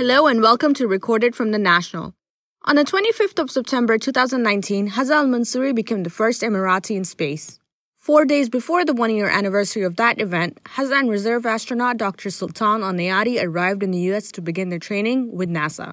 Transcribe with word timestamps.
Hello 0.00 0.26
and 0.26 0.40
welcome 0.40 0.72
to 0.72 0.88
Recorded 0.88 1.36
from 1.36 1.50
the 1.50 1.58
National. 1.58 2.14
On 2.64 2.76
the 2.76 2.86
25th 2.86 3.38
of 3.38 3.50
September 3.50 3.98
2019, 3.98 4.92
Hazza 4.92 5.10
Al 5.10 5.26
Mansouri 5.26 5.74
became 5.74 6.04
the 6.04 6.08
first 6.08 6.40
Emirati 6.40 6.96
in 6.96 7.04
space. 7.04 7.58
Four 7.98 8.24
days 8.24 8.48
before 8.48 8.82
the 8.86 8.94
one 8.94 9.14
year 9.14 9.28
anniversary 9.28 9.82
of 9.82 9.96
that 9.96 10.18
event, 10.18 10.58
Hazza 10.64 11.00
and 11.00 11.10
reserve 11.10 11.44
astronaut 11.44 11.98
Dr. 11.98 12.30
Sultan 12.30 12.82
Al 12.82 12.94
Neyadi 12.94 13.44
arrived 13.44 13.82
in 13.82 13.90
the 13.90 13.98
US 14.14 14.32
to 14.32 14.40
begin 14.40 14.70
their 14.70 14.78
training 14.78 15.36
with 15.36 15.50
NASA. 15.50 15.92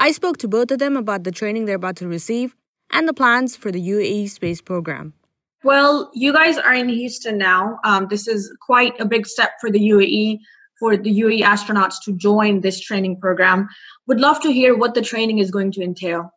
I 0.00 0.10
spoke 0.10 0.38
to 0.38 0.48
both 0.48 0.72
of 0.72 0.80
them 0.80 0.96
about 0.96 1.22
the 1.22 1.30
training 1.30 1.66
they're 1.66 1.76
about 1.76 1.94
to 1.98 2.08
receive 2.08 2.56
and 2.90 3.06
the 3.06 3.14
plans 3.14 3.54
for 3.54 3.70
the 3.70 3.80
UAE 3.80 4.30
space 4.30 4.60
program. 4.60 5.14
Well, 5.62 6.10
you 6.12 6.32
guys 6.32 6.58
are 6.58 6.74
in 6.74 6.88
Houston 6.88 7.38
now. 7.38 7.78
Um, 7.84 8.08
this 8.10 8.26
is 8.26 8.52
quite 8.60 8.98
a 8.98 9.04
big 9.04 9.28
step 9.28 9.52
for 9.60 9.70
the 9.70 9.78
UAE, 9.78 10.40
for 10.78 10.96
the 10.96 11.20
UAE 11.20 11.42
astronauts 11.42 11.96
to 12.04 12.12
join 12.12 12.60
this 12.60 12.80
training 12.80 13.20
program. 13.20 13.68
Would 14.06 14.20
love 14.20 14.40
to 14.42 14.52
hear 14.52 14.76
what 14.76 14.94
the 14.94 15.02
training 15.02 15.38
is 15.38 15.50
going 15.50 15.72
to 15.72 15.82
entail. 15.82 16.32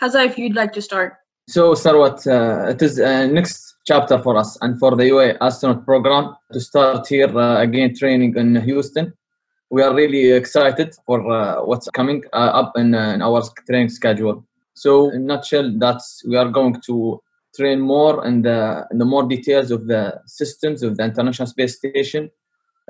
Hazza, 0.00 0.26
if 0.26 0.38
you'd 0.38 0.56
like 0.56 0.72
to 0.72 0.82
start. 0.82 1.14
So, 1.48 1.74
Sarwat, 1.74 2.26
uh, 2.26 2.70
it 2.70 2.80
is 2.80 3.00
uh, 3.00 3.26
next 3.26 3.74
chapter 3.86 4.18
for 4.22 4.36
us 4.36 4.56
and 4.60 4.78
for 4.78 4.94
the 4.96 5.04
UAE 5.04 5.36
astronaut 5.40 5.84
program 5.84 6.36
to 6.52 6.60
start 6.60 7.08
here 7.08 7.36
uh, 7.36 7.60
again 7.60 7.94
training 7.94 8.36
in 8.36 8.56
Houston. 8.56 9.12
We 9.70 9.82
are 9.82 9.94
really 9.94 10.32
excited 10.32 10.94
for 11.06 11.18
uh, 11.30 11.64
what's 11.64 11.88
coming 11.90 12.24
uh, 12.32 12.60
up 12.60 12.72
in, 12.76 12.94
uh, 12.94 13.12
in, 13.14 13.22
our 13.22 13.42
training 13.66 13.88
schedule. 13.88 14.44
So, 14.74 15.10
in 15.10 15.26
nutshell, 15.26 15.72
that's 15.78 16.22
we 16.26 16.36
are 16.36 16.48
going 16.48 16.80
to 16.86 17.20
train 17.56 17.80
more 17.80 18.24
and 18.24 18.44
the, 18.44 18.86
in 18.90 18.98
the 18.98 19.04
more 19.04 19.26
details 19.26 19.70
of 19.70 19.86
the 19.86 20.20
systems 20.26 20.82
of 20.82 20.96
the 20.96 21.04
International 21.04 21.46
Space 21.46 21.76
Station 21.76 22.30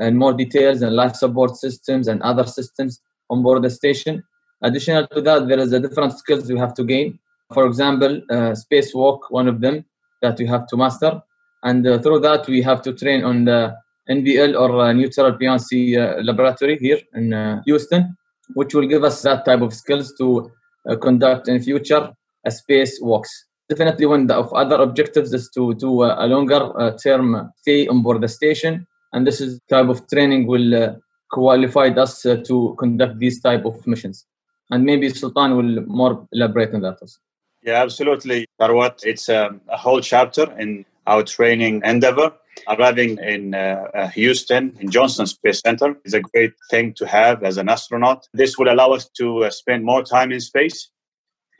and 0.01 0.19
more 0.19 0.33
details 0.33 0.83
and 0.83 0.97
life 0.97 1.15
support 1.15 1.57
systems 1.57 2.09
and 2.09 2.21
other 2.23 2.45
systems 2.45 3.01
on 3.29 3.43
board 3.43 3.63
the 3.63 3.71
station. 3.71 4.23
Additional 4.63 5.07
to 5.09 5.21
that, 5.21 5.47
there 5.49 5.59
is 5.59 5.73
a 5.73 5.81
different 5.81 6.13
skills 6.19 6.51
we 6.51 6.59
have 6.59 6.75
to 6.75 6.85
gain. 6.85 7.19
For 7.55 7.67
example, 7.67 8.21
uh, 8.31 8.55
spacewalk, 8.63 9.21
one 9.31 9.49
of 9.49 9.61
them, 9.61 9.85
that 10.23 10.39
we 10.39 10.47
have 10.47 10.67
to 10.69 10.77
master. 10.77 11.23
And 11.63 11.87
uh, 11.87 11.99
through 11.99 12.21
that, 12.21 12.47
we 12.47 12.63
have 12.63 12.83
to 12.83 12.93
train 12.93 13.25
on 13.25 13.45
the 13.45 13.77
NBL 14.09 14.59
or 14.59 14.81
uh, 14.81 14.93
neutral 14.93 15.33
buoyancy 15.33 15.97
uh, 15.97 16.23
laboratory 16.23 16.79
here 16.79 16.99
in 17.15 17.33
uh, 17.33 17.63
Houston, 17.65 18.17
which 18.55 18.75
will 18.75 18.87
give 18.87 19.05
us 19.05 19.23
that 19.23 19.45
type 19.45 19.61
of 19.61 19.73
skills 19.75 20.15
to 20.19 20.51
uh, 20.89 20.97
conduct 20.97 21.49
in 21.49 21.63
future 21.63 22.11
a 22.47 22.51
space 22.51 22.99
walks. 23.03 23.47
Definitely, 23.69 24.07
one 24.07 24.31
of 24.31 24.53
other 24.53 24.77
objectives 24.77 25.33
is 25.33 25.51
to 25.55 25.75
do 25.75 26.03
a 26.03 26.27
longer 26.27 26.95
term 27.05 27.53
stay 27.59 27.87
on 27.87 28.03
board 28.03 28.21
the 28.21 28.29
station, 28.29 28.87
and 29.13 29.27
this 29.27 29.41
is 29.41 29.61
type 29.69 29.89
of 29.89 30.07
training 30.09 30.47
will 30.47 31.01
qualify 31.31 31.89
us 31.89 32.23
to 32.23 32.75
conduct 32.79 33.19
these 33.19 33.41
type 33.41 33.65
of 33.65 33.87
missions. 33.87 34.27
And 34.71 34.85
maybe 34.85 35.09
Sultan 35.11 35.57
will 35.57 35.85
more 35.87 36.29
elaborate 36.33 36.75
on 36.75 36.83
that 36.83 36.99
also. 37.01 37.19
Yeah, 37.63 37.83
absolutely. 37.83 38.47
Sarwat, 38.61 39.05
it's 39.05 39.29
a, 39.29 39.51
a, 39.69 39.77
whole 39.77 40.01
chapter 40.01 40.51
in 40.59 40.87
our 41.07 41.23
training 41.23 41.83
endeavor. 41.85 42.33
Arriving 42.69 43.19
in 43.19 43.55
uh, 43.55 43.85
uh, 43.95 44.09
Houston, 44.09 44.77
in 44.81 44.91
Johnson 44.91 45.27
Space 45.27 45.61
Center, 45.61 45.97
is 46.05 46.15
a 46.15 46.21
great 46.21 46.53
thing 46.71 46.95
to 46.95 47.07
have 47.07 47.43
as 47.43 47.57
an 47.59 47.69
astronaut. 47.69 48.27
This 48.33 48.59
will 48.59 48.73
allow 48.73 48.93
us 48.93 49.09
to 49.19 49.45
uh, 49.45 49.51
spend 49.51 49.85
more 49.85 50.03
time 50.03 50.33
in 50.33 50.41
space. 50.41 50.91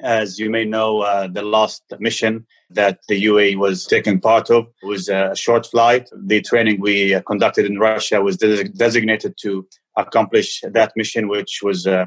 As 0.03 0.39
you 0.39 0.49
may 0.51 0.65
know, 0.65 1.01
uh, 1.01 1.29
the 1.29 1.43
last 1.43 1.83
mission 1.99 2.47
that 2.71 3.01
the 3.09 3.23
UAE 3.25 3.57
was 3.57 3.87
taking 3.87 4.21
part 4.21 4.51
of 4.51 4.67
was 4.83 5.09
a 5.09 5.35
short 5.37 5.67
flight. 5.67 6.09
The 6.15 6.41
training 6.41 6.81
we 6.81 7.15
uh, 7.15 7.21
conducted 7.23 7.67
in 7.67 7.79
Russia 7.79 8.23
was 8.23 8.37
des- 8.37 8.65
designated 8.65 9.35
to 9.43 9.67
accomplish 9.97 10.63
that 10.63 10.93
mission, 10.97 11.29
which 11.29 11.61
was 11.63 11.87
uh, 11.87 12.07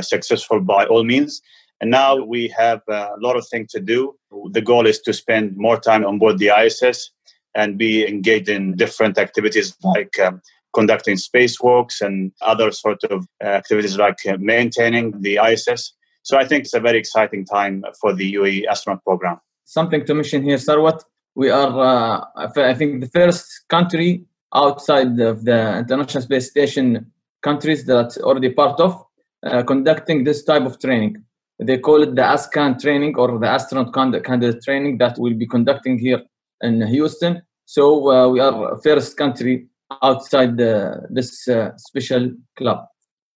successful 0.00 0.60
by 0.60 0.86
all 0.86 1.04
means. 1.04 1.42
And 1.80 1.90
now 1.90 2.16
we 2.16 2.48
have 2.56 2.80
a 2.88 3.10
lot 3.18 3.36
of 3.36 3.46
things 3.48 3.72
to 3.72 3.80
do. 3.80 4.14
The 4.52 4.62
goal 4.62 4.86
is 4.86 5.00
to 5.00 5.12
spend 5.12 5.56
more 5.56 5.78
time 5.78 6.04
on 6.04 6.18
board 6.18 6.38
the 6.38 6.50
ISS 6.56 7.10
and 7.54 7.76
be 7.76 8.06
engaged 8.06 8.48
in 8.48 8.76
different 8.76 9.18
activities 9.18 9.76
like 9.82 10.18
um, 10.18 10.40
conducting 10.74 11.16
spacewalks 11.16 12.00
and 12.00 12.32
other 12.40 12.70
sort 12.70 13.02
of 13.04 13.26
uh, 13.44 13.48
activities 13.48 13.98
like 13.98 14.24
uh, 14.26 14.36
maintaining 14.38 15.20
the 15.20 15.38
ISS. 15.44 15.92
So 16.22 16.38
I 16.38 16.44
think 16.46 16.64
it's 16.64 16.74
a 16.74 16.80
very 16.80 16.98
exciting 16.98 17.44
time 17.44 17.84
for 18.00 18.14
the 18.14 18.34
UAE 18.34 18.66
astronaut 18.66 19.02
program. 19.04 19.38
Something 19.64 20.04
to 20.06 20.14
mention 20.14 20.42
here, 20.42 20.56
Sarwat. 20.56 21.00
We 21.34 21.50
are, 21.50 22.26
uh, 22.36 22.46
I 22.56 22.74
think, 22.74 23.00
the 23.00 23.08
first 23.08 23.64
country 23.68 24.24
outside 24.54 25.18
of 25.20 25.44
the 25.44 25.78
International 25.78 26.22
Space 26.22 26.50
Station 26.50 27.10
countries 27.42 27.84
that's 27.86 28.18
already 28.18 28.50
part 28.50 28.78
of 28.80 29.04
uh, 29.44 29.62
conducting 29.62 30.24
this 30.24 30.44
type 30.44 30.62
of 30.62 30.78
training 30.78 31.24
they 31.64 31.78
call 31.78 32.02
it 32.02 32.14
the 32.14 32.22
ASCAN 32.22 32.80
training 32.80 33.16
or 33.16 33.38
the 33.38 33.48
astronaut 33.48 33.92
candidate 33.94 34.62
training 34.62 34.98
that 34.98 35.16
we'll 35.18 35.36
be 35.36 35.46
conducting 35.46 35.98
here 35.98 36.22
in 36.62 36.86
Houston. 36.86 37.42
So 37.66 38.10
uh, 38.10 38.28
we 38.28 38.40
are 38.40 38.78
first 38.82 39.16
country 39.16 39.68
outside 40.02 40.56
the, 40.56 41.06
this 41.10 41.46
uh, 41.48 41.70
special 41.76 42.32
club. 42.56 42.86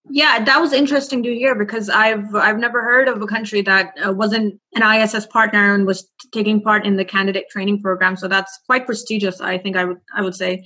Yeah, 0.09 0.45
that 0.45 0.61
was 0.61 0.73
interesting 0.73 1.23
to 1.25 1.35
hear 1.35 1.55
because 1.55 1.89
I've 1.89 2.35
I've 2.35 2.59
never 2.59 2.83
heard 2.83 3.09
of 3.09 3.21
a 3.21 3.27
country 3.27 3.61
that 3.63 3.93
uh, 4.05 4.13
wasn't 4.13 4.61
an 4.75 4.83
ISS 4.83 5.27
partner 5.27 5.75
and 5.75 5.87
was 5.87 6.09
taking 6.33 6.63
part 6.63 6.87
in 6.87 6.97
the 6.97 7.05
candidate 7.05 7.47
training 7.51 7.83
program. 7.83 8.17
So 8.17 8.29
that's 8.29 8.57
quite 8.67 8.87
prestigious. 8.87 9.41
I 9.41 9.59
think 9.59 9.77
I 9.77 9.85
would 9.85 9.99
I 10.15 10.23
would 10.23 10.35
say. 10.35 10.65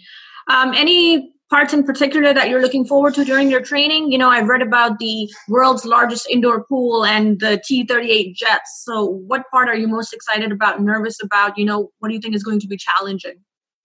Um, 0.49 0.75
any 0.75 1.33
parts 1.51 1.73
in 1.73 1.85
particular 1.85 2.33
that 2.33 2.49
you're 2.49 2.63
looking 2.63 2.85
forward 2.85 3.15
to 3.15 3.25
during 3.25 3.51
your 3.51 3.61
training? 3.61 4.11
You 4.11 4.19
know, 4.19 4.29
I've 4.29 4.49
read 4.49 4.63
about 4.63 4.99
the 4.99 5.29
world's 5.49 5.85
largest 5.85 6.29
indoor 6.31 6.65
pool 6.65 7.05
and 7.05 7.41
the 7.41 7.63
T 7.65 7.85
38 7.85 8.37
jets. 8.37 8.83
So, 8.85 9.05
what 9.05 9.43
part 9.51 9.69
are 9.69 9.77
you 9.77 9.89
most 9.89 10.13
excited 10.13 10.53
about, 10.53 10.81
nervous 10.83 11.23
about? 11.23 11.59
You 11.59 11.65
know, 11.65 11.91
what 11.99 12.09
do 12.09 12.15
you 12.15 12.21
think 12.21 12.35
is 12.35 12.45
going 12.45 12.61
to 12.61 12.69
be 12.69 12.77
challenging? 12.77 13.37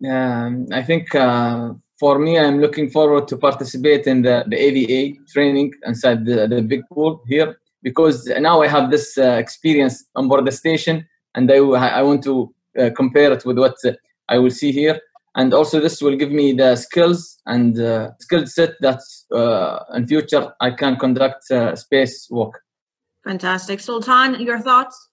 Um, 0.10 0.68
I 0.72 0.84
think 0.84 1.16
uh, 1.16 1.74
for 2.00 2.20
me, 2.20 2.38
I'm 2.38 2.60
looking 2.60 2.90
forward 2.90 3.28
to 3.30 3.38
participate 3.38 4.06
in 4.06 4.22
the, 4.22 4.44
the 4.48 4.58
EVA 4.58 5.18
training 5.32 5.74
inside 5.86 6.26
the, 6.26 6.48
the 6.48 6.62
big 6.62 6.82
pool 6.92 7.24
here 7.28 7.58
because 7.84 8.26
now 8.40 8.62
I 8.62 8.68
have 8.68 8.92
this 8.92 9.18
uh, 9.18 9.38
experience 9.40 10.04
on 10.16 10.28
board 10.28 10.46
the 10.46 10.52
station 10.52 11.08
and 11.36 11.52
I, 11.52 11.58
I 11.58 12.02
want 12.02 12.24
to 12.24 12.54
uh, 12.80 12.90
compare 12.96 13.32
it 13.32 13.46
with 13.46 13.58
what 13.58 13.76
I 14.28 14.38
will 14.38 14.50
see 14.50 14.72
here 14.72 15.00
and 15.36 15.54
also 15.54 15.80
this 15.80 16.02
will 16.02 16.16
give 16.16 16.32
me 16.32 16.54
the 16.54 16.76
skills 16.76 17.38
and 17.46 17.80
uh, 17.80 18.12
skill 18.20 18.46
set 18.48 18.74
that 18.82 19.02
uh, 19.34 19.80
in 19.94 20.08
future 20.08 20.54
I 20.60 20.72
can 20.72 20.98
conduct 20.98 21.52
uh, 21.52 21.76
space 21.76 22.28
work. 22.32 22.62
Fantastic, 23.24 23.80
Sultan. 23.80 24.40
Your 24.40 24.60
thoughts? 24.60 25.10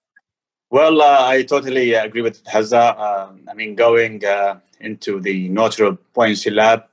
Well, 0.72 1.02
uh, 1.02 1.26
I 1.28 1.42
totally 1.42 1.92
agree 1.92 2.22
with 2.22 2.42
Hazza. 2.44 2.98
Um, 2.98 3.42
I 3.46 3.52
mean, 3.52 3.74
going 3.74 4.24
uh, 4.24 4.58
into 4.80 5.20
the 5.20 5.50
neutral 5.50 5.98
buoyancy 6.14 6.48
lab, 6.48 6.84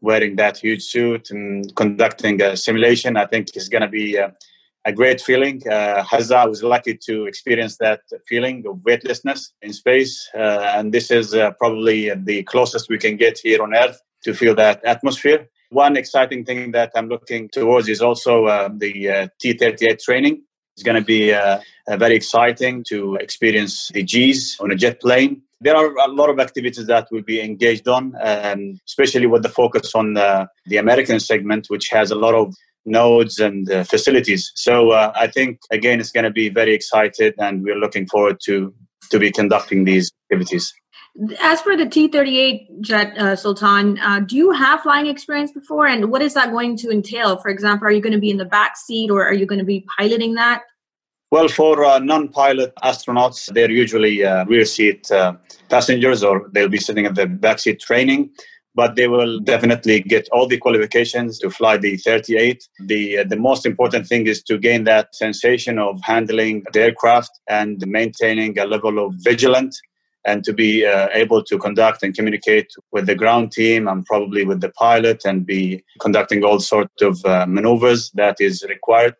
wearing 0.00 0.36
that 0.36 0.58
huge 0.58 0.84
suit 0.84 1.32
and 1.32 1.74
conducting 1.74 2.40
a 2.40 2.56
simulation, 2.56 3.16
I 3.16 3.26
think 3.26 3.56
is 3.56 3.68
going 3.68 3.82
to 3.82 3.88
be 3.88 4.16
uh, 4.16 4.28
a 4.84 4.92
great 4.92 5.20
feeling. 5.20 5.60
Uh, 5.68 6.04
Hazza 6.04 6.48
was 6.48 6.62
lucky 6.62 6.96
to 6.98 7.26
experience 7.26 7.78
that 7.78 8.02
feeling 8.28 8.64
of 8.64 8.84
weightlessness 8.84 9.54
in 9.60 9.72
space. 9.72 10.30
Uh, 10.32 10.74
and 10.76 10.94
this 10.94 11.10
is 11.10 11.34
uh, 11.34 11.50
probably 11.58 12.14
the 12.14 12.44
closest 12.44 12.88
we 12.88 12.96
can 12.96 13.16
get 13.16 13.38
here 13.38 13.60
on 13.60 13.74
Earth 13.74 14.00
to 14.22 14.34
feel 14.34 14.54
that 14.54 14.84
atmosphere. 14.84 15.48
One 15.70 15.96
exciting 15.96 16.44
thing 16.44 16.70
that 16.70 16.92
I'm 16.94 17.08
looking 17.08 17.48
towards 17.48 17.88
is 17.88 18.00
also 18.00 18.44
uh, 18.44 18.68
the 18.72 19.28
T 19.40 19.54
38 19.54 19.98
training. 19.98 20.45
It's 20.76 20.82
going 20.82 20.96
to 20.96 21.04
be 21.04 21.32
uh, 21.32 21.58
very 21.96 22.14
exciting 22.14 22.84
to 22.88 23.16
experience 23.16 23.88
the 23.94 24.02
G's 24.02 24.58
on 24.60 24.70
a 24.70 24.74
jet 24.74 25.00
plane. 25.00 25.40
There 25.62 25.74
are 25.74 25.90
a 25.96 26.08
lot 26.08 26.28
of 26.28 26.38
activities 26.38 26.86
that 26.86 27.08
we'll 27.10 27.22
be 27.22 27.40
engaged 27.40 27.88
on, 27.88 28.14
um, 28.20 28.78
especially 28.86 29.26
with 29.26 29.42
the 29.42 29.48
focus 29.48 29.94
on 29.94 30.12
the 30.12 30.76
American 30.76 31.18
segment, 31.18 31.68
which 31.68 31.88
has 31.88 32.10
a 32.10 32.14
lot 32.14 32.34
of 32.34 32.54
nodes 32.86 33.38
and 33.38 33.70
uh, 33.70 33.84
facilities. 33.84 34.52
So 34.54 34.90
uh, 34.90 35.12
I 35.16 35.26
think 35.26 35.58
again 35.70 35.98
it's 35.98 36.12
going 36.12 36.24
to 36.24 36.30
be 36.30 36.48
very 36.48 36.74
excited, 36.74 37.34
and 37.38 37.62
we're 37.62 37.76
looking 37.76 38.06
forward 38.06 38.38
to 38.44 38.72
to 39.10 39.18
be 39.18 39.30
conducting 39.30 39.84
these 39.84 40.10
activities. 40.24 40.72
As 41.40 41.60
for 41.62 41.76
the 41.76 41.86
T-38 41.86 42.80
jet, 42.80 43.16
uh, 43.16 43.36
Sultan, 43.36 43.98
uh, 44.00 44.20
do 44.20 44.36
you 44.36 44.50
have 44.50 44.82
flying 44.82 45.06
experience 45.06 45.50
before, 45.52 45.86
and 45.86 46.10
what 46.10 46.20
is 46.20 46.34
that 46.34 46.50
going 46.50 46.76
to 46.78 46.90
entail? 46.90 47.38
For 47.38 47.48
example, 47.48 47.88
are 47.88 47.90
you 47.90 48.02
going 48.02 48.12
to 48.12 48.20
be 48.20 48.30
in 48.30 48.36
the 48.36 48.44
back 48.44 48.76
seat, 48.76 49.10
or 49.10 49.24
are 49.24 49.32
you 49.32 49.46
going 49.46 49.58
to 49.58 49.64
be 49.64 49.86
piloting 49.98 50.34
that? 50.34 50.62
Well, 51.30 51.48
for 51.48 51.84
uh, 51.84 51.98
non-pilot 51.98 52.72
astronauts, 52.84 53.52
they're 53.52 53.70
usually 53.70 54.24
uh, 54.24 54.44
rear 54.44 54.64
seat 54.64 55.10
passengers, 55.68 56.22
or 56.22 56.50
they'll 56.52 56.68
be 56.68 56.78
sitting 56.78 57.06
at 57.06 57.14
the 57.14 57.26
back 57.26 57.60
seat 57.60 57.80
training 57.80 58.30
but 58.76 58.94
they 58.94 59.08
will 59.08 59.40
definitely 59.40 60.00
get 60.00 60.28
all 60.30 60.46
the 60.46 60.58
qualifications 60.58 61.38
to 61.38 61.50
fly 61.50 61.78
the 61.78 61.96
38. 61.96 62.68
The, 62.80 63.18
uh, 63.18 63.24
the 63.24 63.36
most 63.36 63.64
important 63.64 64.06
thing 64.06 64.26
is 64.26 64.42
to 64.44 64.58
gain 64.58 64.84
that 64.84 65.14
sensation 65.14 65.78
of 65.78 65.98
handling 66.02 66.62
the 66.74 66.82
aircraft 66.82 67.30
and 67.48 67.82
maintaining 67.86 68.58
a 68.58 68.66
level 68.66 69.04
of 69.04 69.14
vigilance 69.16 69.80
and 70.26 70.44
to 70.44 70.52
be 70.52 70.84
uh, 70.84 71.08
able 71.12 71.42
to 71.44 71.56
conduct 71.56 72.02
and 72.02 72.14
communicate 72.14 72.68
with 72.90 73.06
the 73.06 73.14
ground 73.14 73.52
team 73.52 73.86
and 73.88 74.04
probably 74.04 74.44
with 74.44 74.60
the 74.60 74.70
pilot 74.70 75.22
and 75.24 75.46
be 75.46 75.82
conducting 76.00 76.44
all 76.44 76.58
sorts 76.58 77.00
of 77.00 77.24
uh, 77.24 77.46
maneuvers 77.48 78.10
that 78.14 78.36
is 78.40 78.64
required. 78.68 79.14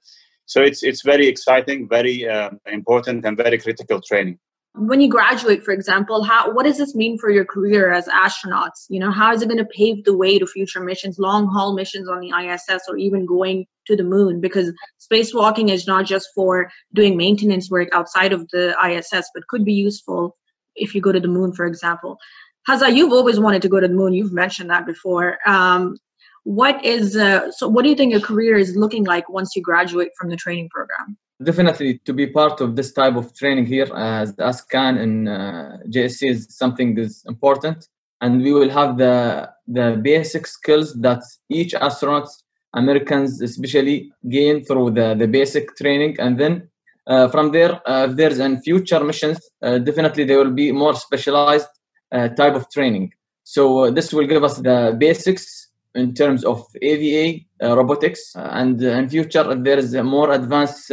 So 0.47 0.62
it's 0.62 0.82
it's 0.82 1.03
very 1.03 1.26
exciting, 1.26 1.88
very 1.88 2.29
uh, 2.29 2.50
important, 2.67 3.25
and 3.25 3.37
very 3.37 3.58
critical 3.58 4.00
training. 4.00 4.38
When 4.75 5.00
you 5.00 5.08
graduate, 5.08 5.64
for 5.64 5.73
example, 5.73 6.23
how 6.23 6.53
what 6.53 6.67
does 6.67 6.79
this 6.79 6.94
mean 6.94 7.19
for 7.19 7.31
your 7.31 7.44
career 7.44 7.93
as 7.93 8.06
astronauts? 8.06 8.87
You 8.88 9.00
know, 9.00 9.11
how 9.11 9.32
is 9.32 9.43
it 9.43 9.49
going 9.49 9.58
to 9.58 9.64
pave 9.64 10.05
the 10.05 10.17
way 10.17 10.38
to 10.38 10.47
future 10.47 10.81
missions, 10.81 11.19
long 11.19 11.49
haul 11.49 11.75
missions 11.75 12.08
on 12.08 12.20
the 12.20 12.31
ISS, 12.31 12.82
or 12.88 12.97
even 12.97 13.26
going 13.26 13.67
to 13.87 13.97
the 13.97 14.05
moon? 14.05 14.41
Because 14.41 14.73
spacewalking 15.00 15.70
is 15.70 15.87
not 15.87 16.05
just 16.06 16.29
for 16.35 16.70
doing 16.94 17.17
maintenance 17.17 17.69
work 17.69 17.88
outside 17.93 18.32
of 18.32 18.49
the 18.50 18.76
ISS, 18.88 19.29
but 19.35 19.49
could 19.49 19.64
be 19.64 19.73
useful 19.73 20.37
if 20.76 20.94
you 20.94 21.00
go 21.00 21.12
to 21.12 21.20
the 21.20 21.28
moon, 21.28 21.52
for 21.52 21.67
example. 21.67 22.19
Hazza, 22.69 22.94
you've 22.94 23.12
always 23.12 23.38
wanted 23.38 23.62
to 23.62 23.69
go 23.69 23.81
to 23.81 23.87
the 23.87 23.94
moon. 23.94 24.12
You've 24.12 24.32
mentioned 24.32 24.70
that 24.70 24.87
before. 24.87 25.38
Um, 25.46 25.96
what 26.44 26.84
is 26.84 27.17
uh, 27.17 27.50
so? 27.50 27.67
What 27.69 27.82
do 27.82 27.88
you 27.88 27.96
think 27.96 28.12
your 28.12 28.20
career 28.20 28.56
is 28.56 28.76
looking 28.76 29.05
like 29.05 29.28
once 29.28 29.56
you 29.56 29.62
graduate 29.62 30.11
from 30.19 30.31
the 30.31 30.37
training 30.37 30.69
program? 30.69 31.17
Definitely, 31.43 31.99
to 32.05 32.12
be 32.12 32.28
part 32.28 32.61
of 32.61 32.76
this 32.76 32.93
type 32.93 33.17
of 33.17 33.34
training 33.34 33.67
here 33.67 33.88
as 33.94 34.32
ASCAN 34.37 34.99
and 34.99 35.28
uh, 35.28 35.76
JSC 35.88 36.31
is 36.31 36.46
something 36.49 36.96
is 36.99 37.25
important, 37.26 37.88
and 38.20 38.43
we 38.43 38.52
will 38.52 38.70
have 38.70 38.96
the 38.96 39.50
the 39.67 39.99
basic 40.00 40.46
skills 40.46 40.94
that 40.94 41.22
each 41.49 41.75
astronaut, 41.75 42.29
Americans 42.75 43.43
especially, 43.43 44.12
gain 44.29 44.64
through 44.64 44.93
the 44.93 45.14
the 45.14 45.26
basic 45.26 45.76
training, 45.76 46.17
and 46.20 46.38
then 46.38 46.69
Uh, 47.06 47.29
from 47.29 47.53
there, 47.53 47.81
uh, 47.88 48.06
if 48.06 48.17
there's 48.17 48.38
in 48.41 48.61
future 48.62 49.03
missions, 49.03 49.38
uh, 49.62 49.79
definitely 49.79 50.25
there 50.25 50.38
will 50.38 50.50
be 50.50 50.73
more 50.73 50.94
specialized 50.94 51.69
uh, 52.12 52.29
type 52.29 52.55
of 52.55 52.69
training. 52.70 53.12
So 53.44 53.85
uh, 53.85 53.91
this 53.91 54.12
will 54.12 54.26
give 54.26 54.43
us 54.43 54.58
the 54.58 54.97
basics 54.99 55.70
in 55.94 56.14
terms 56.14 56.44
of 56.44 56.64
EVA, 56.82 57.41
robotics, 57.62 58.32
and 58.35 58.82
in 58.82 59.08
future, 59.08 59.50
if 59.50 59.62
there 59.62 59.79
is 59.79 59.94
a 59.94 60.03
more 60.03 60.32
advanced 60.32 60.93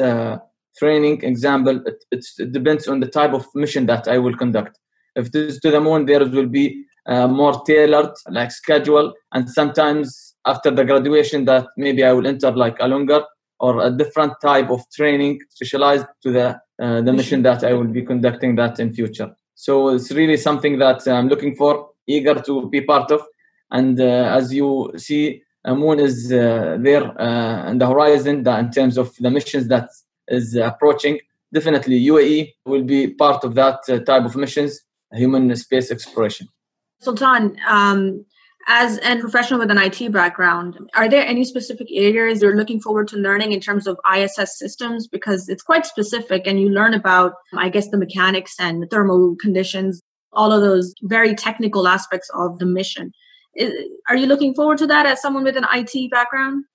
training 0.78 1.22
example, 1.24 1.82
it, 1.86 2.06
it, 2.12 2.52
depends 2.52 2.88
on 2.88 3.00
the 3.00 3.08
type 3.08 3.34
of 3.34 3.46
mission 3.54 3.86
that 3.88 4.08
I 4.08 4.18
will 4.18 4.36
conduct. 4.38 4.80
If 5.16 5.28
it 5.28 5.36
is 5.36 5.60
to 5.60 5.72
the 5.72 5.82
moon, 5.82 6.06
there 6.06 6.26
will 6.26 6.48
be 6.48 6.86
uh, 7.06 7.28
more 7.28 7.62
tailored 7.66 8.14
like 8.30 8.52
schedule, 8.52 9.14
and 9.34 9.50
sometimes 9.50 10.36
after 10.46 10.72
the 10.72 10.86
graduation, 10.86 11.46
that 11.46 11.68
maybe 11.78 12.04
I 12.04 12.14
will 12.14 12.28
enter 12.28 12.52
like 12.52 12.78
a 12.80 12.88
longer 12.88 13.24
or 13.64 13.74
a 13.88 13.90
different 14.02 14.34
type 14.42 14.70
of 14.70 14.82
training 14.98 15.40
specialized 15.50 16.08
to 16.24 16.30
the 16.38 16.48
uh, 16.84 17.00
the 17.08 17.14
mission 17.20 17.40
that 17.48 17.64
I 17.64 17.72
will 17.78 17.92
be 18.00 18.04
conducting 18.12 18.56
that 18.56 18.80
in 18.84 18.94
future. 19.00 19.30
So 19.56 19.74
it's 19.96 20.12
really 20.12 20.38
something 20.48 20.80
that 20.80 21.00
I'm 21.08 21.30
looking 21.30 21.56
for, 21.56 21.72
eager 22.16 22.36
to 22.48 22.54
be 22.70 22.82
part 22.82 23.10
of. 23.12 23.22
And 23.72 24.00
uh, 24.00 24.38
as 24.40 24.54
you 24.54 24.92
see, 24.98 25.44
Moon 25.66 26.00
is 26.00 26.16
uh, 26.34 26.78
there 26.88 27.06
uh, 27.28 27.72
in 27.72 27.78
the 27.78 27.88
horizon 27.88 28.46
in 28.46 28.72
terms 28.72 28.98
of 28.98 29.16
the 29.24 29.32
missions 29.32 29.68
that 29.70 29.88
is 30.28 30.56
approaching. 30.56 31.20
Definitely, 31.54 31.98
UAE 32.14 32.54
will 32.66 32.84
be 32.84 33.02
part 33.24 33.46
of 33.46 33.56
that 33.56 33.80
uh, 33.88 34.00
type 34.00 34.26
of 34.26 34.36
missions, 34.36 34.82
human 35.14 35.56
space 35.56 35.90
exploration. 35.90 36.48
Sultan, 37.00 37.56
um, 37.70 38.26
as 38.68 38.98
a 39.00 39.20
professional 39.20 39.60
with 39.60 39.72
an 39.72 39.78
IT 39.78 40.12
background, 40.12 40.78
are 40.96 41.10
there 41.10 41.26
any 41.26 41.44
specific 41.44 41.88
areas 41.92 42.42
you're 42.42 42.56
looking 42.56 42.80
forward 42.80 43.08
to 43.10 43.18
learning 43.18 43.52
in 43.52 43.60
terms 43.60 43.88
of 43.88 43.98
ISS 44.16 44.58
systems? 44.58 45.08
Because 45.08 45.50
it's 45.50 45.64
quite 45.64 45.86
specific 45.86 46.48
and 46.48 46.60
you 46.60 46.70
learn 46.70 46.94
about, 46.94 47.34
I 47.56 47.70
guess, 47.70 47.90
the 47.90 47.98
mechanics 47.98 48.56
and 48.60 48.82
the 48.82 48.88
thermal 48.88 49.36
conditions, 49.40 50.02
all 50.32 50.52
of 50.52 50.62
those 50.62 50.94
very 51.04 51.36
technical 51.36 51.88
aspects 51.88 52.30
of 52.34 52.60
the 52.60 52.66
mission. 52.66 53.12
Are 54.10 54.16
you 54.16 54.26
looking 54.26 54.54
forward 54.54 54.78
to 54.80 54.88
that 54.88 55.06
as 55.06 55.22
someone 55.22 55.44
with 55.44 55.58
an 55.58 55.66
IT 55.74 56.10
background? 56.10 56.66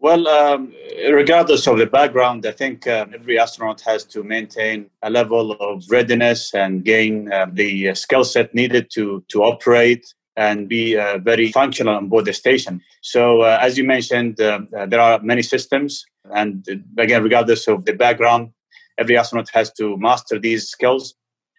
Well, 0.00 0.28
um, 0.28 0.72
regardless 1.10 1.66
of 1.66 1.78
the 1.78 1.86
background, 1.86 2.46
I 2.46 2.52
think 2.52 2.86
uh, 2.86 3.06
every 3.12 3.36
astronaut 3.36 3.80
has 3.80 4.04
to 4.04 4.22
maintain 4.22 4.90
a 5.02 5.10
level 5.10 5.52
of 5.52 5.82
readiness 5.90 6.54
and 6.54 6.84
gain 6.84 7.32
uh, 7.32 7.46
the 7.52 7.96
skill 7.96 8.22
set 8.22 8.54
needed 8.54 8.90
to 8.92 9.24
to 9.28 9.42
operate 9.42 10.14
and 10.38 10.68
be 10.68 10.96
uh, 10.96 11.18
very 11.18 11.50
functional 11.50 11.96
on 11.96 12.08
board 12.08 12.24
the 12.24 12.32
station. 12.32 12.80
So, 13.02 13.42
uh, 13.42 13.58
as 13.60 13.76
you 13.76 13.84
mentioned, 13.84 14.40
uh, 14.40 14.60
uh 14.76 14.86
there 14.86 15.00
are 15.00 15.20
many 15.20 15.42
systems, 15.42 16.06
and 16.40 16.66
uh, 16.70 17.02
again, 17.02 17.22
regardless 17.24 17.66
of 17.66 17.84
the 17.84 17.92
background, 17.92 18.52
every 18.98 19.18
astronaut 19.18 19.50
has 19.52 19.72
to 19.72 19.96
master 19.98 20.38
these 20.38 20.68
skills 20.68 21.14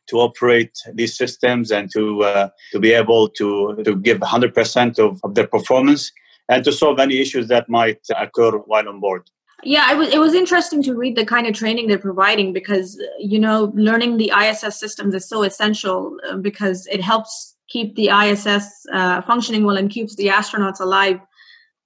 to 0.09 0.17
operate 0.17 0.75
these 0.93 1.15
systems 1.15 1.71
and 1.71 1.91
to 1.91 2.23
uh, 2.23 2.49
to 2.71 2.79
be 2.79 2.91
able 2.93 3.27
to 3.39 3.47
to 3.83 3.95
give 3.97 4.19
100% 4.19 4.99
of, 5.05 5.19
of 5.25 5.35
their 5.35 5.47
performance 5.47 6.11
and 6.47 6.63
to 6.63 6.71
solve 6.71 6.99
any 6.99 7.19
issues 7.19 7.47
that 7.49 7.69
might 7.69 8.01
occur 8.17 8.51
while 8.71 8.87
on 8.87 8.99
board. 9.01 9.23
Yeah, 9.63 9.91
it 9.91 9.97
was 9.97 10.09
it 10.15 10.19
was 10.19 10.33
interesting 10.33 10.81
to 10.83 10.95
read 10.95 11.17
the 11.17 11.25
kind 11.25 11.45
of 11.47 11.53
training 11.53 11.87
they're 11.87 12.07
providing 12.11 12.53
because 12.53 12.97
you 13.19 13.39
know 13.45 13.73
learning 13.75 14.11
the 14.17 14.31
ISS 14.43 14.79
systems 14.79 15.13
is 15.13 15.27
so 15.27 15.43
essential 15.43 16.17
because 16.41 16.87
it 16.87 17.01
helps 17.01 17.49
keep 17.69 17.95
the 17.95 18.10
ISS 18.10 18.86
uh, 18.92 19.21
functioning 19.21 19.63
well 19.63 19.77
and 19.77 19.89
keeps 19.89 20.16
the 20.16 20.27
astronauts 20.27 20.80
alive 20.80 21.19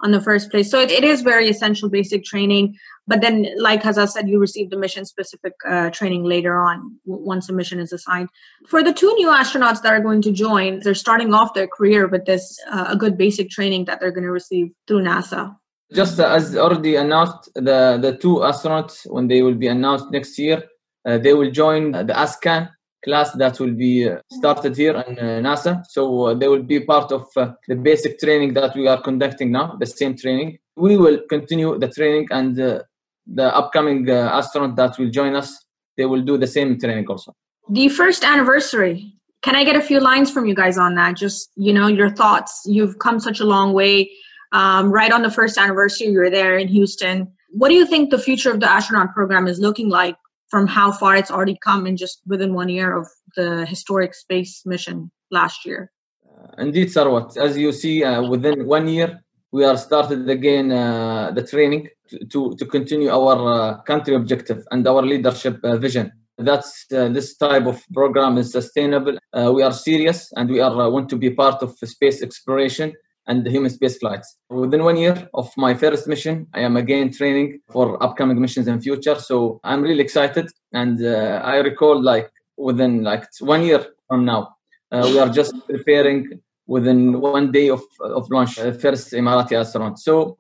on 0.04 0.12
the 0.12 0.22
first 0.22 0.52
place. 0.52 0.70
So 0.70 0.80
it, 0.80 0.92
it 0.92 1.04
is 1.04 1.22
very 1.22 1.50
essential 1.50 1.90
basic 1.90 2.24
training. 2.24 2.76
But 3.08 3.22
then, 3.22 3.48
like 3.58 3.86
as 3.86 3.98
I 3.98 4.06
said, 4.06 4.30
you 4.30 4.40
receive 4.40 4.70
the 4.70 4.78
mission 4.78 5.06
specific 5.06 5.54
uh, 5.68 5.90
training 5.90 6.24
later 6.24 6.58
on 6.60 6.98
once 7.06 7.50
a 7.50 7.54
mission 7.54 7.80
is 7.80 7.92
assigned. 7.92 8.30
For 8.68 8.84
the 8.84 8.94
two 8.94 9.14
new 9.16 9.28
astronauts 9.28 9.82
that 9.82 9.94
are 9.94 10.00
going 10.00 10.22
to 10.24 10.32
join, 10.32 10.80
they're 10.80 10.94
starting 10.94 11.34
off 11.34 11.54
their 11.54 11.68
career 11.68 12.08
with 12.08 12.26
this 12.26 12.58
uh, 12.72 12.88
a 12.90 12.96
good 12.96 13.18
basic 13.18 13.50
training 13.50 13.86
that 13.86 14.00
they're 14.00 14.12
going 14.12 14.24
to 14.24 14.32
receive 14.32 14.72
through 14.88 15.04
NASA. 15.04 15.56
Just 15.94 16.20
as 16.20 16.56
already 16.56 16.96
announced, 16.96 17.50
the, 17.56 18.00
the 18.02 18.18
two 18.20 18.38
astronauts, 18.38 19.10
when 19.12 19.28
they 19.28 19.42
will 19.42 19.54
be 19.54 19.68
announced 19.68 20.06
next 20.12 20.40
year, 20.40 20.64
uh, 21.06 21.18
they 21.18 21.34
will 21.34 21.52
join 21.52 21.92
the 21.92 22.14
ASCAN 22.14 22.70
class 23.04 23.32
that 23.34 23.60
will 23.60 23.74
be 23.74 24.10
uh, 24.10 24.18
started 24.32 24.76
here 24.76 24.96
in 25.08 25.20
uh, 25.20 25.42
NASA. 25.48 25.84
So 25.90 26.28
uh, 26.28 26.34
they 26.34 26.48
will 26.48 26.64
be 26.64 26.80
part 26.80 27.12
of 27.12 27.28
the 27.34 27.76
basic 27.76 28.20
training 28.20 28.54
that 28.56 28.76
we 28.76 28.88
are 28.88 29.02
conducting 29.02 29.52
now, 29.52 29.76
the 29.80 29.86
same 29.86 30.18
training. 30.18 30.58
We 30.76 30.98
will 30.98 31.20
continue 31.30 31.78
the 31.78 31.90
training 31.90 32.28
and 32.32 32.56
the 32.56 33.56
upcoming 33.56 34.10
astronaut 34.10 34.76
that 34.76 34.98
will 34.98 35.10
join 35.10 35.36
us, 35.36 35.66
they 35.98 36.06
will 36.06 36.22
do 36.22 36.38
the 36.38 36.48
same 36.48 36.80
training 36.80 37.08
also. 37.08 37.34
The 37.70 37.90
first 37.90 38.24
anniversary, 38.24 39.14
can 39.44 39.56
I 39.56 39.64
get 39.64 39.76
a 39.76 39.82
few 39.82 40.00
lines 40.00 40.32
from 40.32 40.46
you 40.46 40.56
guys 40.56 40.78
on 40.78 40.96
that? 40.96 41.16
Just, 41.16 41.52
you 41.56 41.74
know, 41.74 41.88
your 41.88 42.10
thoughts. 42.10 42.64
You've 42.66 43.00
come 43.00 43.20
such 43.20 43.40
a 43.40 43.46
long 43.46 43.74
way. 43.74 44.10
Um, 44.52 44.92
right 44.92 45.12
on 45.12 45.22
the 45.22 45.32
first 45.32 45.58
anniversary, 45.58 46.08
you're 46.08 46.30
there 46.30 46.58
in 46.58 46.68
Houston. 46.68 47.32
What 47.50 47.70
do 47.70 47.76
you 47.76 47.86
think 47.86 48.10
the 48.10 48.18
future 48.18 48.52
of 48.52 48.60
the 48.60 48.70
astronaut 48.70 49.14
program 49.14 49.48
is 49.48 49.60
looking 49.60 49.90
like 49.90 50.16
from 50.54 50.68
how 50.68 50.92
far 50.92 51.16
it's 51.16 51.32
already 51.32 51.58
come 51.68 51.88
in 51.88 51.98
just 51.98 52.22
within 52.28 52.54
one 52.54 52.70
year 52.70 52.96
of 52.96 53.08
the 53.36 53.66
historic 53.66 54.14
space 54.14 54.54
mission 54.68 55.10
last 55.32 55.66
year. 55.66 55.92
Uh, 56.30 56.66
indeed, 56.66 56.90
Sarwat. 56.90 57.36
As 57.38 57.58
you 57.58 57.72
see, 57.72 58.04
uh, 58.04 58.22
within 58.34 58.68
one 58.68 58.88
year, 58.88 59.10
we 59.52 59.66
are 59.66 59.78
started 59.78 60.30
again 60.30 60.72
uh, 60.72 61.32
the 61.32 61.42
training 61.42 61.90
to, 62.10 62.18
to, 62.32 62.56
to 62.60 62.66
continue 62.68 63.10
our 63.10 63.38
uh, 63.54 63.82
country 63.82 64.14
objective 64.14 64.64
and 64.70 64.88
our 64.88 65.02
leadership 65.02 65.58
uh, 65.64 65.76
vision. 65.78 66.12
That's 66.38 66.86
uh, 66.94 67.10
this 67.10 67.36
type 67.36 67.66
of 67.66 67.82
program 67.92 68.38
is 68.38 68.52
sustainable. 68.52 69.18
we 69.58 69.64
are 69.64 69.74
serious 69.74 70.32
and 70.38 70.52
we 70.52 70.60
are 70.60 70.76
want 70.96 71.10
to 71.10 71.18
be 71.18 71.32
part 71.32 71.64
of 71.64 71.70
space 71.96 72.22
exploration 72.22 72.94
and 73.28 73.46
the 73.46 73.50
human 73.50 73.70
space 73.70 73.98
flights. 73.98 74.38
Within 74.50 74.84
one 74.84 74.98
year 74.98 75.30
of 75.34 75.52
my 75.58 75.74
first 75.74 76.08
mission, 76.08 76.48
I 76.54 76.62
am 76.62 76.78
again 76.78 77.12
training 77.12 77.62
for 77.72 78.02
upcoming 78.04 78.40
missions 78.40 78.68
in 78.68 78.82
future. 78.82 79.16
So 79.16 79.60
I'm 79.64 79.82
really 79.82 80.02
excited. 80.02 80.50
And 80.74 81.04
uh, 81.04 81.42
I 81.44 81.58
recall 81.58 82.02
like 82.02 82.30
within 82.58 83.04
like 83.04 83.26
one 83.40 83.64
year 83.64 83.86
from 84.08 84.26
now, 84.26 84.56
uh, 84.92 85.10
we 85.12 85.20
are 85.20 85.30
just 85.30 85.54
preparing 85.68 86.42
within 86.68 87.20
one 87.20 87.52
day 87.52 87.70
of, 87.70 87.82
of 88.00 88.30
launch 88.30 88.60
uh, 88.60 88.72
first 88.74 89.12
Emirati 89.14 89.60
astronaut. 89.60 90.00
So 90.00 90.38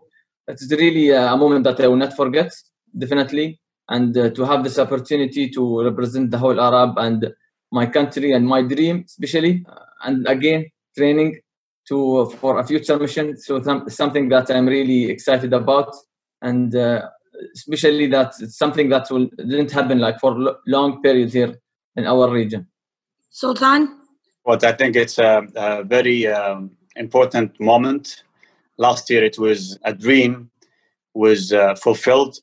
it's 0.48 0.70
really 0.72 1.10
a 1.12 1.36
moment 1.38 1.64
that 1.64 1.80
I 1.80 1.88
will 1.88 1.96
not 1.96 2.16
forget, 2.16 2.54
definitely. 2.98 3.60
And 3.90 4.18
uh, 4.18 4.30
to 4.32 4.46
have 4.46 4.64
this 4.64 4.80
opportunity 4.80 5.50
to 5.50 5.84
represent 5.84 6.32
the 6.32 6.38
whole 6.38 6.60
Arab 6.60 6.98
and 6.98 7.34
my 7.72 7.86
country 7.86 8.32
and 8.32 8.46
my 8.46 8.62
dream, 8.62 9.04
especially. 9.06 9.66
Uh, 9.68 9.80
and 10.04 10.28
again, 10.28 10.66
training 10.96 11.40
to 11.88 12.30
for 12.40 12.60
a 12.60 12.66
future 12.66 12.98
mission. 12.98 13.38
So 13.38 13.62
something 13.88 14.30
that 14.30 14.50
I'm 14.50 14.68
really 14.68 15.10
excited 15.10 15.54
about, 15.54 15.94
and 16.42 16.76
uh, 16.76 17.10
especially 17.56 18.08
that 18.08 18.34
it's 18.40 18.58
something 18.58 18.90
that 18.90 19.10
will 19.10 19.28
didn't 19.38 19.72
happen 19.72 20.00
like 20.00 20.20
for 20.20 20.58
long 20.68 21.02
period 21.02 21.34
here 21.34 21.56
in 21.96 22.06
our 22.06 22.32
region. 22.32 22.68
Sultan. 23.30 24.00
Well, 24.46 24.60
I 24.64 24.74
think 24.74 24.96
it's 24.96 25.18
a, 25.20 25.48
a 25.56 25.84
very 25.84 26.28
um, 26.28 26.72
important 26.96 27.60
moment. 27.60 28.24
Last 28.78 29.10
year, 29.10 29.24
it 29.24 29.40
was 29.40 29.78
a 29.84 29.94
dream 29.94 30.50
was 31.14 31.54
uh, 31.54 31.76
fulfilled. 31.76 32.38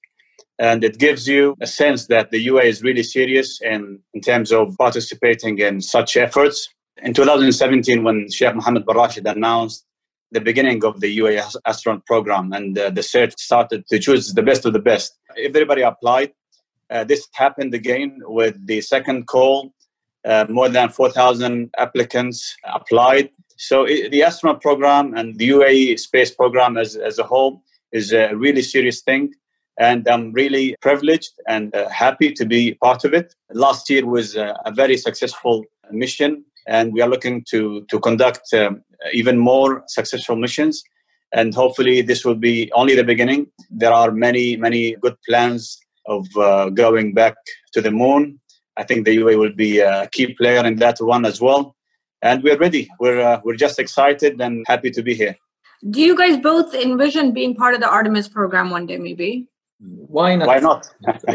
And 0.59 0.85
it 0.85 0.99
gives 0.99 1.27
you 1.27 1.57
a 1.61 1.67
sense 1.67 2.07
that 2.07 2.31
the 2.31 2.39
UA 2.39 2.63
is 2.65 2.83
really 2.83 3.03
serious 3.03 3.61
in, 3.63 3.99
in 4.13 4.21
terms 4.21 4.53
of 4.53 4.77
participating 4.79 5.59
in 5.59 5.81
such 5.81 6.17
efforts. 6.17 6.69
In 7.02 7.14
2017, 7.14 8.04
when 8.04 8.30
Sheikh 8.30 8.54
Mohammed 8.54 8.85
bin 8.85 8.97
Rashid 8.97 9.26
announced 9.26 9.87
the 10.33 10.40
beginning 10.40 10.85
of 10.85 11.00
the 11.00 11.19
UAE 11.19 11.57
astronaut 11.66 12.04
program 12.04 12.52
and 12.52 12.78
uh, 12.78 12.90
the 12.90 13.02
search 13.02 13.35
started 13.38 13.87
to 13.88 13.99
choose 13.99 14.35
the 14.35 14.42
best 14.42 14.66
of 14.66 14.75
the 14.75 14.78
best, 14.78 15.19
everybody 15.38 15.83
applied. 15.83 16.33
Uh, 16.90 17.04
this 17.04 17.26
happened 17.33 17.73
again 17.73 18.21
with 18.25 18.54
the 18.66 18.80
second 18.80 19.26
call. 19.26 19.73
Uh, 20.25 20.45
more 20.50 20.69
than 20.69 20.90
4,000 20.90 21.71
applicants 21.78 22.54
applied. 22.64 23.30
So 23.57 23.85
it, 23.85 24.11
the 24.11 24.23
astronaut 24.23 24.61
program 24.61 25.14
and 25.16 25.38
the 25.38 25.49
UAE 25.49 25.99
space 25.99 26.30
program 26.30 26.76
as, 26.76 26.97
as 26.97 27.19
a 27.19 27.25
whole 27.25 27.62
is 27.92 28.12
a 28.12 28.35
really 28.35 28.61
serious 28.61 29.00
thing. 29.00 29.33
And 29.78 30.07
I'm 30.07 30.33
really 30.33 30.76
privileged 30.83 31.33
and 31.49 31.75
uh, 31.75 31.88
happy 31.88 32.33
to 32.33 32.45
be 32.45 32.75
part 32.75 33.07
of 33.07 33.14
it. 33.14 33.35
Last 33.54 33.88
year 33.88 34.04
was 34.04 34.37
uh, 34.37 34.52
a 34.66 34.71
very 34.71 34.99
successful 34.99 35.64
mission, 35.90 36.45
and 36.71 36.95
we 36.95 37.03
are 37.03 37.09
looking 37.09 37.45
to, 37.50 37.85
to 37.91 37.99
conduct 38.00 38.55
um, 38.55 38.83
even 39.12 39.37
more 39.37 39.83
successful 39.89 40.37
missions. 40.37 40.83
And 41.33 41.53
hopefully, 41.55 42.00
this 42.00 42.25
will 42.25 42.37
be 42.37 42.71
only 42.73 42.95
the 42.95 43.05
beginning. 43.05 43.49
There 43.71 43.93
are 43.93 44.11
many, 44.12 44.57
many 44.57 44.97
good 45.03 45.17
plans 45.29 45.79
of 46.07 46.27
uh, 46.37 46.71
going 46.71 47.12
back 47.12 47.35
to 47.75 47.81
the 47.81 47.91
moon. 47.91 48.41
I 48.77 48.85
think 48.85 49.05
the 49.05 49.17
UAE 49.17 49.39
will 49.39 49.53
be 49.53 49.81
a 49.81 50.09
key 50.12 50.33
player 50.35 50.65
in 50.65 50.77
that 50.77 50.99
one 51.00 51.25
as 51.25 51.41
well. 51.41 51.77
And 52.23 52.43
we're 52.43 52.59
ready. 52.59 52.89
We're, 52.99 53.21
uh, 53.21 53.41
we're 53.45 53.57
just 53.57 53.79
excited 53.79 54.41
and 54.41 54.65
happy 54.67 54.91
to 54.93 55.03
be 55.03 55.15
here. 55.15 55.37
Do 55.89 56.00
you 56.00 56.17
guys 56.17 56.37
both 56.39 56.75
envision 56.75 57.33
being 57.33 57.55
part 57.55 57.75
of 57.75 57.81
the 57.81 57.89
Artemis 57.89 58.29
program 58.29 58.71
one 58.71 58.87
day, 58.87 58.99
maybe? 58.99 59.49
Why 59.79 60.37
not? 60.37 60.47
Why 60.47 60.59
not? 60.59 60.89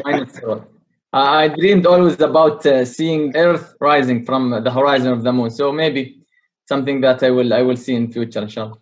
Why 0.04 0.12
not? 0.20 0.68
I 1.16 1.48
dreamed 1.48 1.86
always 1.86 2.20
about 2.20 2.66
uh, 2.66 2.84
seeing 2.84 3.36
Earth 3.38 3.76
rising 3.80 4.26
from 4.26 4.50
the 4.50 4.70
horizon 4.70 5.14
of 5.14 5.24
the 5.24 5.32
moon. 5.32 5.50
So 5.50 5.72
maybe 5.72 6.22
something 6.68 7.00
that 7.02 7.24
I 7.24 7.30
will 7.30 7.54
I 7.54 7.62
will 7.62 7.78
see 7.78 7.96
in 7.96 8.12
future, 8.12 8.42
inshallah. 8.42 8.76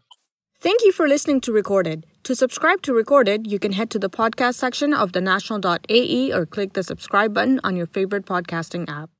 Thank 0.59 0.81
you 0.83 0.91
for 0.91 1.07
listening 1.07 1.41
to 1.41 1.51
Recorded. 1.51 2.07
To 2.23 2.35
subscribe 2.35 2.81
to 2.83 2.93
Recorded, 2.93 3.51
you 3.51 3.59
can 3.59 3.73
head 3.73 3.91
to 3.91 3.99
the 3.99 4.09
podcast 4.09 4.55
section 4.55 4.93
of 4.95 5.11
the 5.11 5.19
thenational.ae 5.19 6.33
or 6.33 6.45
click 6.47 6.73
the 6.73 6.81
subscribe 6.81 7.33
button 7.35 7.59
on 7.63 7.75
your 7.75 7.85
favorite 7.85 8.25
podcasting 8.25 8.89
app. 8.89 9.11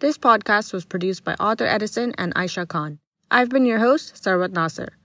This 0.00 0.18
podcast 0.18 0.74
was 0.74 0.84
produced 0.84 1.24
by 1.24 1.36
Arthur 1.40 1.66
Edison 1.66 2.12
and 2.18 2.34
Aisha 2.34 2.68
Khan. 2.68 2.98
I've 3.30 3.48
been 3.48 3.64
your 3.64 3.78
host, 3.78 4.16
Sarwat 4.22 4.52
Nasser. 4.52 4.99